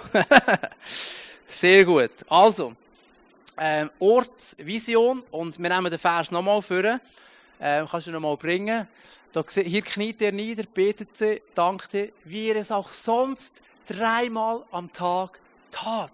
[1.46, 2.12] Sehr gut.
[2.30, 2.74] Also,
[3.58, 7.00] ähm, Ort, Vision und wir nehmen den Vers nochmal vor.
[7.60, 8.88] Ähm, kannst du nochmal bringen.
[9.34, 14.92] Da, hier kniet er nieder, betet sie, dankte, wie er es auch sonst dreimal am
[14.92, 15.40] Tag
[15.70, 16.12] tat.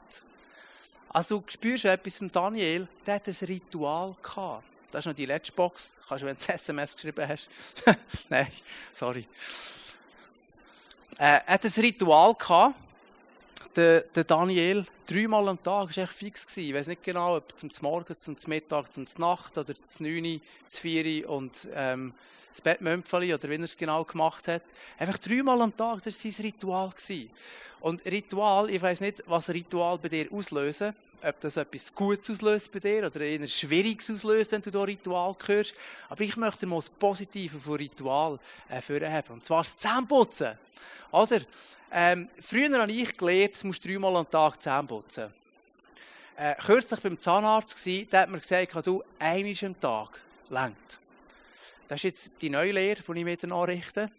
[1.09, 4.68] Also du spürst etwas von Daniel, der hat ein Ritual gehabt.
[4.91, 5.99] Das ist noch die letzte Box.
[6.07, 7.47] Kannst du, wenn du ein SMS geschrieben hast.
[8.29, 8.47] Nein,
[8.93, 9.25] sorry.
[11.17, 12.35] äh, hat ein Ritual.
[13.75, 16.57] Der, Daniel, dreimal am Tag, war echt fix.
[16.57, 20.81] Ich weiß nicht genau, ob zum Morgen, zum Mittag, zum Nacht oder zum 9, zum
[20.81, 22.13] 4 und ähm,
[22.51, 24.63] das Bettmömpfeli oder wie er es genau gemacht hat.
[24.97, 26.91] Einfach dreimal am Tag, das war sein Ritual.
[27.81, 30.93] Und Ritual, ich weiß nicht, was Ritual bei dir auslösen.
[31.21, 35.35] Ob das etwas Gutes auslöst bei dir oder eher Schwieriges auslöst, wenn du da Ritual
[35.45, 35.75] hörst.
[36.07, 38.39] Aber ich möchte mal das Positive von Ritual
[38.69, 39.33] äh, haben.
[39.33, 40.57] Und zwar das Zähneputzen.
[41.11, 41.41] Oder?
[41.91, 45.33] Ähm, früher habe ich gelernt, du musst dreimal am Tag Zähne putzen.
[46.37, 50.99] Äh, kürzlich beim Zahnarzt gsi, der hat mir gesagt, du einmal am Tag lenkt.
[51.89, 54.11] Das ist jetzt die neue Lehre, die ich mir dann anrichte.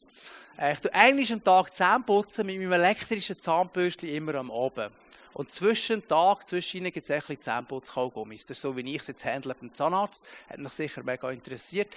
[0.58, 4.90] Äh, ich tue einmal am Tag Zähne putzen mit meinem elektrischen Zahnbürstchen immer am Abend.
[5.34, 8.44] Und zwischen Tag, zwischen ihnen gibt es ein bisschen Zähneputzkaugummis.
[8.44, 10.26] Das ist so, wie ich es jetzt handle beim Zahnarzt.
[10.48, 11.94] Hat mich sicher mega interessiert.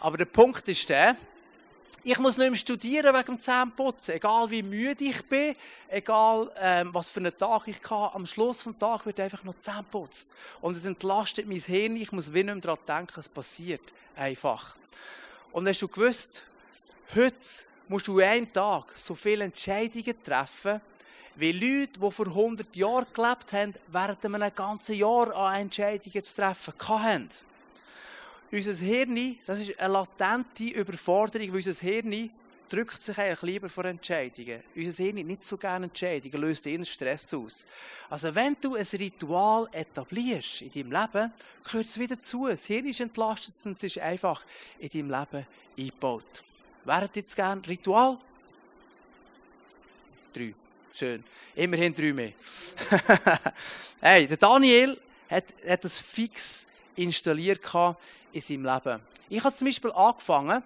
[0.00, 1.16] Aber der Punkt ist der,
[2.04, 4.16] ich muss nicht mehr studieren wegen dem Zähneputzen.
[4.16, 5.54] Egal wie müde ich bin,
[5.88, 9.56] egal ähm, was für einen Tag ich habe, am Schluss des Tages wird einfach noch
[9.58, 10.34] Zähneputzt.
[10.60, 11.96] Und es entlastet mein Hirn.
[11.96, 13.92] Ich muss wie nicht mehr daran denken, es passiert.
[14.16, 14.76] Einfach.
[15.52, 16.44] Und hast du gewusst,
[17.14, 17.36] heute
[17.88, 20.80] musst du an einem Tag so viele Entscheidungen treffen,
[21.36, 26.34] wie Leute, die vor 100 Jahren gelebt haben, während einem ganzen Jahr an Entscheidungen zu
[26.34, 27.28] treffen hatten
[28.52, 32.30] unser Hirn, das ist eine latente Überforderung, weil unser Hirn
[32.68, 34.62] drückt sich eigentlich lieber vor Entscheidungen.
[34.76, 37.66] Unser Hirn nicht so gerne Entscheidungen, löst eher Stress aus.
[38.10, 41.32] Also wenn du ein Ritual etablierst in deinem Leben,
[41.64, 42.46] gehört es wieder zu.
[42.46, 44.44] Das Hirn ist entlastet und es ist einfach
[44.78, 45.46] in deinem Leben
[45.78, 46.42] eingebaut.
[46.84, 48.18] Wer hat jetzt gerne Ritual?
[50.32, 50.54] Drei.
[50.94, 51.24] Schön.
[51.54, 52.32] Immerhin drei mehr.
[54.00, 57.60] hey, der Daniel hat, hat das fix installiert
[58.32, 59.00] in seinem Leben.
[59.28, 60.62] Ich habe zum Beispiel angefangen,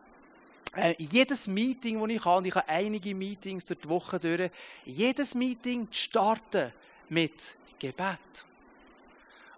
[0.74, 4.50] äh, jedes Meeting, das ich habe, und ich habe einige Meetings durch die Woche durch,
[4.84, 6.72] jedes Meeting zu starten
[7.08, 8.44] mit Gebet.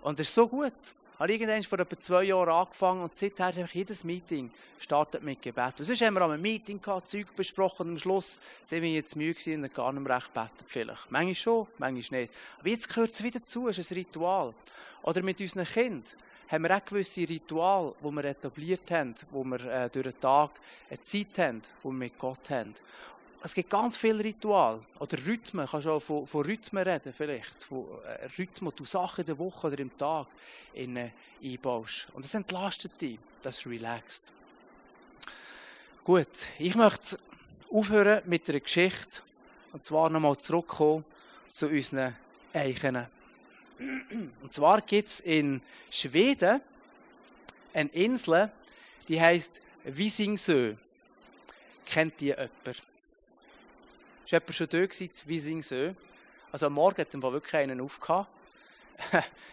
[0.03, 0.73] Und das ist so gut.
[1.21, 5.81] Ich habe vor etwa zwei Jahren angefangen und seither habe jedes Meeting startet mit Gebet.
[5.81, 9.17] Und sonst haben wir einem Meeting gehabt, Zeug besprochen und am Schluss sind wir jetzt
[9.17, 11.11] müde und gar nicht mehr recht beten vielleicht.
[11.11, 12.35] Manchmal schon, manchmal nicht.
[12.61, 14.55] Aber jetzt gehört es wieder zu, es ist ein Ritual.
[15.03, 16.05] Oder mit unseren Kindern
[16.49, 20.53] haben wir auch gewisse Rituale, die wir etabliert haben, wo wir äh, durch den Tag
[20.89, 22.75] eine Zeit haben, die wir mit Gott haben.
[23.41, 24.83] Es gibt ganz viele Rituale.
[24.99, 25.65] Oder Rhythmen.
[25.67, 27.63] Du kannst auch von, von Rhythmen reden, vielleicht.
[27.63, 30.27] Von äh, Rhythmen, du Sachen in der Woche oder im Tag
[30.75, 31.11] in, äh,
[31.43, 32.09] einbaust.
[32.15, 33.19] Und das entlastet dich.
[33.43, 34.33] Das ist relaxed.
[36.03, 37.19] Gut, ich möchte
[37.71, 39.23] aufhören mit einer Geschichte.
[39.73, 41.05] Und zwar nochmal zurückkommen
[41.47, 42.17] zu unseren
[42.53, 43.07] Eichen.
[43.79, 46.61] Und zwar gibt es in Schweden
[47.73, 48.51] eine Insel,
[49.07, 50.75] die heißt Visingsö.
[51.87, 52.51] Kennt die jemand?
[52.67, 55.95] Ist jemand schon da gewesen, Visingsö?
[56.51, 58.29] Also am Morgen hat er wirklich einen aufgehabt.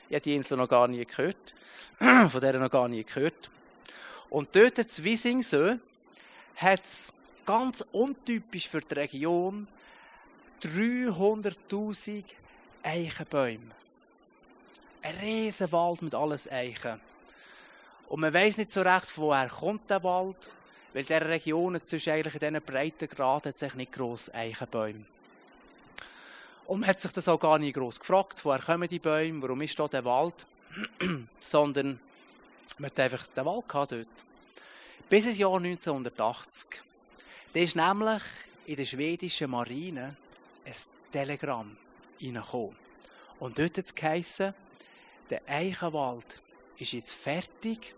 [0.09, 1.53] ich habe die Insel noch gar nie gehört.
[2.29, 3.51] Von der noch gar nie gehört.
[4.29, 5.77] Und dort in Visingsö
[6.55, 7.13] hat es
[7.45, 9.67] ganz untypisch für die Region
[10.63, 12.23] 300.000
[12.81, 13.75] Eichenbäume
[15.05, 16.99] ein riesen Wald mit alles Eichen.
[18.09, 20.49] Und man weiß nicht so recht, woher kommt der Wald,
[20.93, 25.05] weil in dieser Region zwischen eigentlich in diesen Breitengraden hat sich nicht gross Eichenbäume.
[26.65, 29.61] Und man hat sich das auch gar nicht gross gefragt, woher kommen die Bäume, warum
[29.61, 30.47] ist da der Wald,
[31.39, 31.99] sondern
[32.79, 34.07] man hat einfach den Wald gehabt dort.
[35.07, 36.81] Bis ins Jahr 1980.
[37.53, 38.23] Da ist nämlich
[38.65, 40.15] in der schwedischen Marine
[40.65, 40.73] ein
[41.11, 41.77] Telegramm
[42.19, 42.75] reingekommen.
[43.39, 44.55] Und dort hat es geheissen,
[45.29, 46.39] der Eichenwald
[46.77, 47.95] ist jetzt fertig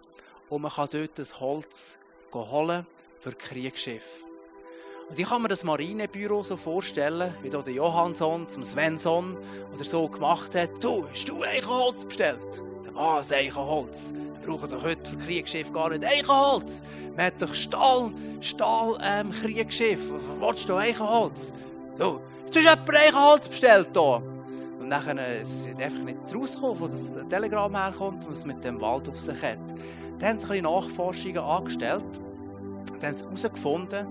[0.49, 1.99] und man kann dort das Holz
[2.33, 2.85] holen
[3.19, 4.27] für Kriegsschiffe.
[5.09, 9.37] Und ich kann mir das Marinebüro so vorstellen, wie da der Johansson zum Svensson
[9.73, 10.83] oder so gemacht hat.
[10.83, 12.63] Du, hast du Eichenholz bestellt?
[12.93, 14.13] Was Eichenholz?
[14.41, 16.81] Wir brauchen doch heute für Kriegsschiff gar nicht Eichenholz.
[17.15, 18.11] Man hat doch Stahl,
[18.41, 20.11] Stahl, ähm, Kriegsschiff.
[20.11, 21.53] Was willst du Eichenholz?
[21.97, 24.36] Du, jetzt hast du jemand Eichenholz bestellt hier.
[24.87, 29.09] Und dann ist einfach nicht rausgekommen, wo das Telegramm herkommt, was es mit dem Wald
[29.09, 29.57] auf sich hat.
[30.17, 32.05] Dann haben sie Nachforschungen angestellt.
[33.01, 34.07] Dann haben sie herausgefunden,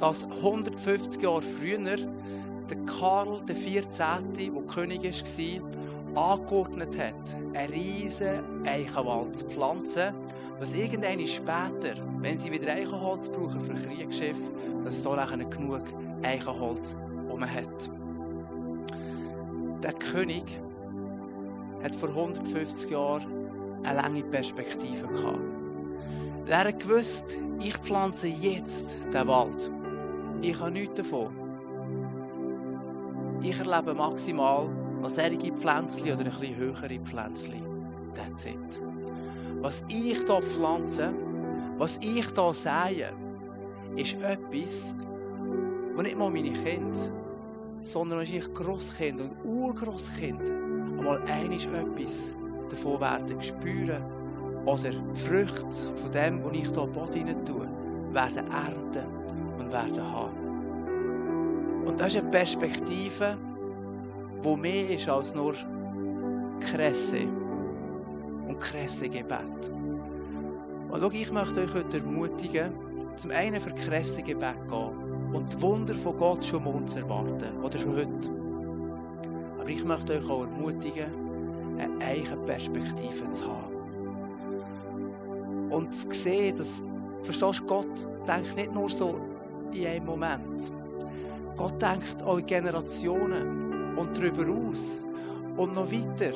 [0.00, 9.36] dass 150 Jahre früher der Karl XIV., der König war, angeordnet hat, einen riesen Eichenwald
[9.36, 10.14] zu pflanzen,
[10.58, 14.38] dass irgendwann später, wenn sie wieder Eichenholz brauchen für Kriegsschiff,
[14.82, 15.82] dass es da genug
[16.22, 16.96] Eichenholz
[17.28, 17.90] um hat
[19.84, 20.44] der König
[21.82, 23.26] hat vor 150 Jahren
[23.82, 25.40] eine lange Perspektive gehabt.
[26.46, 29.70] Er hat gewusst, ich pflanze jetzt den Wald.
[30.40, 31.28] Ich habe nichts davon.
[33.42, 34.70] Ich erlebe maximal
[35.02, 37.62] noch solche Pflänzchen oder ein bisschen höhere Pflänzchen.
[38.14, 38.82] That's it.
[39.60, 41.14] Was ich hier pflanze,
[41.76, 43.12] was ich hier sähe,
[43.96, 44.96] ist etwas,
[45.94, 47.23] wo nicht mal meine Kinder,
[47.84, 52.32] sondern wahrscheinlich Grosskind und Urgrosskind einmal einiges etwas
[52.70, 54.02] davon werden spüren
[54.64, 57.68] oder die Früchte von dem, was ich hier in den Boden tue,
[58.12, 59.06] werden ernten
[59.58, 61.84] und werden haben.
[61.84, 63.36] Und das ist eine Perspektive,
[64.42, 65.52] die mehr ist als nur
[66.60, 67.28] Kresse
[68.48, 69.70] und Kresse-Gebet.
[70.88, 72.72] Und schau, ich möchte euch heute ermutigen,
[73.16, 75.03] zum einen für Kresse-Gebet gehen
[75.34, 78.30] und die Wunder von Gott schon morgen zu erwarten oder schon heute.
[79.58, 81.10] Aber ich möchte euch auch ermutigen,
[81.78, 83.74] eine eigene Perspektive zu haben.
[85.70, 86.82] Und zu sehen, dass,
[87.22, 89.18] verstehst du, Gott denkt nicht nur so
[89.72, 90.72] in einem Moment.
[91.56, 95.04] Gott denkt auch in Generationen und darüber aus
[95.56, 96.32] und noch weiter.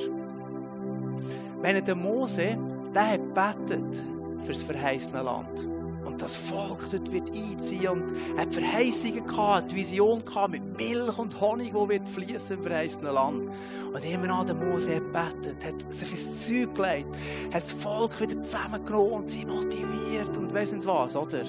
[1.61, 2.57] Wenn der Mose,
[2.93, 4.03] der hat betet
[4.45, 5.78] das verheißene Land.
[6.09, 11.19] Und das Volk dort wird einziehen und hat Verheißungen gehabt, die Vision gehabt mit Milch
[11.19, 13.47] und Honig, die wird fließen im verheißenen Land.
[13.93, 17.15] Und immer an der Mose hat betet, hat sich ins Zeug gelegt,
[17.53, 21.43] hat das Volk wieder zusammengenommen und sie motiviert und weiss nicht was, oder?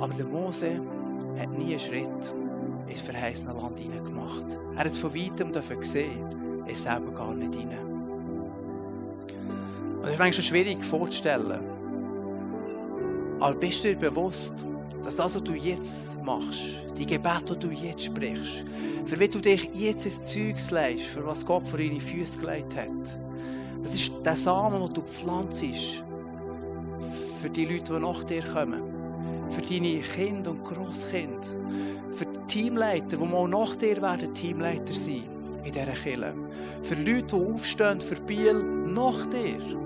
[0.00, 0.80] Aber der Mose
[1.38, 2.34] hat nie einen Schritt
[2.86, 4.58] ins verheißene Land hineingemacht.
[4.76, 7.90] Er hat es von weitem gesehen, ist selber gar nicht hinein.
[9.96, 11.79] Und das ist manchmal schwierig vorzustellen.
[13.40, 14.64] Aber bist du dir bewusst,
[15.02, 18.66] dass das, was du jetzt machst, die Gebete, die du jetzt sprichst,
[19.06, 22.76] für wie du dich jetzt ins Zeug legst, für was Gott vor deine Füße gelegt
[22.76, 23.18] hat,
[23.82, 26.04] das ist der Samen, den du pflanzt,
[27.40, 28.82] für die Leute, die nach dir kommen,
[29.48, 31.40] für deine Kinder und Grosskinder,
[32.10, 35.24] für die Teamleiter, die mal nach dir werden Teamleiter sein
[35.64, 36.34] in dieser Kirche,
[36.82, 39.79] für Leute, die aufstehen für Biel nach dir.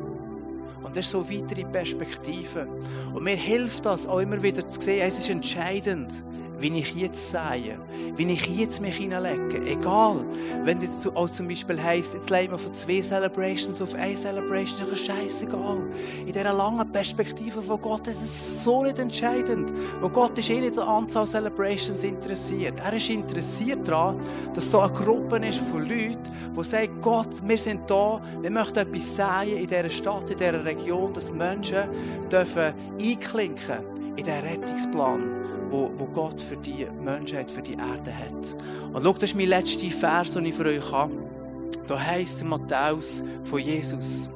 [0.94, 2.68] Und das ist so weitere Perspektive.
[3.12, 6.24] Und mir hilft das auch immer wieder zu sehen, es ist entscheidend,
[6.60, 7.80] wie ich jetzt sehe,
[8.16, 9.66] wie ich jetzt mich hineinlege.
[9.66, 10.24] Egal,
[10.62, 14.14] wenn es jetzt auch zum Beispiel heisst, jetzt legen wir von zwei Celebrations auf eine
[14.14, 15.82] Celebration, ist das scheißegal.
[16.20, 19.74] In dieser langen Perspektive von Gott ist es so nicht entscheidend.
[20.00, 22.74] Wo Gott ist eh nicht an der Anzahl Celebrations interessiert.
[22.78, 24.20] Er ist interessiert daran,
[24.54, 26.23] dass so eine Gruppe ist von Leuten,
[26.56, 30.64] die sagen, Gott, wir sind da, wir möchten etwas säen in dieser Stadt, in dieser
[30.64, 31.88] Region, dass Menschen
[32.30, 38.56] dürfen einklinken in diesen Rettungsplan wo, wo Gott für die Menschheit, für die Erde hat.
[38.92, 41.12] Und schau, das ist mein letzter Vers, den ich für euch habe.
[41.86, 44.30] Da heisst Matthäus von Jesus.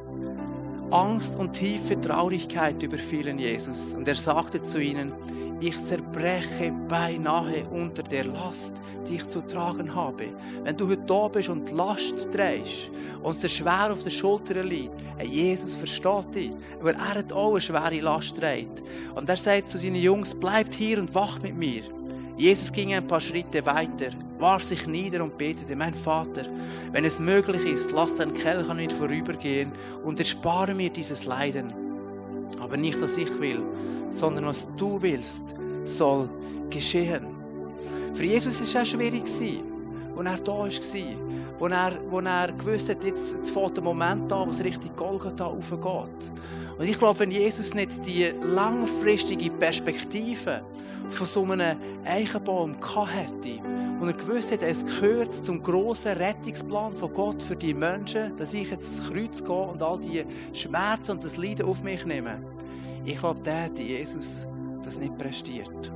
[0.91, 3.95] Angst und tiefe Traurigkeit überfielen Jesus.
[3.95, 5.15] Und er sagte zu ihnen,
[5.61, 8.75] ich zerbreche beinahe unter der Last,
[9.09, 10.27] die ich zu tragen habe.
[10.63, 12.91] Wenn du heute da bist und Last trägst
[13.23, 14.95] und es dir schwer auf den Schultern liegt,
[15.25, 18.83] Jesus versteht dich, weil er hat auch eine schwere Last trägt.
[19.15, 21.83] Und er sagt zu seinen Jungs, bleibt hier und wacht mit mir.
[22.37, 26.43] Jesus ging ein paar Schritte weiter, warf sich nieder und betete, mein Vater,
[26.93, 29.73] wenn es möglich ist, lass dein Kelch an mir vorübergehen
[30.05, 31.88] und erspare mir dieses Leiden.
[32.61, 33.63] Aber nicht, was ich will,
[34.11, 36.29] sondern was du willst, soll
[36.71, 37.27] geschehen.
[38.15, 40.69] Für Jesus war es auch schwierig, als er da war,
[41.59, 44.97] wo er, wo er gewusst hat, jetzt, jetzt fängt der Moment an, wo es richtig
[44.97, 46.33] Golgatha aufgeht.
[46.79, 50.63] Und ich glaube, wenn Jesus nicht die langfristige Perspektive
[51.09, 53.61] von so einem Eichenbaum hätte,
[54.01, 58.55] und er gewusst hat, es gehört zum grossen Rettungsplan von Gott für die Menschen, dass
[58.55, 62.41] ich jetzt ins Kreuz gehe und all die Schmerzen und das Leiden auf mich nehme.
[63.05, 64.47] Ich glaube, der hätte Jesus
[64.85, 65.93] das nicht prestiert.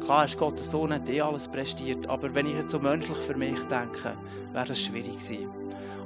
[0.00, 3.34] Klar ist Gottes Sohn hat eh alles prestiert, aber wenn ich jetzt so menschlich für
[3.34, 4.16] mich denke,
[4.52, 5.48] wäre das schwierig gewesen.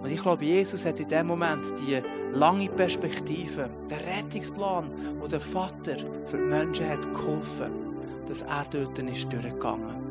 [0.02, 2.02] Und ich glaube, Jesus hat in dem Moment die
[2.32, 7.70] lange Perspektive, den Rettungsplan, wo der Vater für die Menschen hat geholfen,
[8.26, 10.01] dass er dort ist durchgegangen.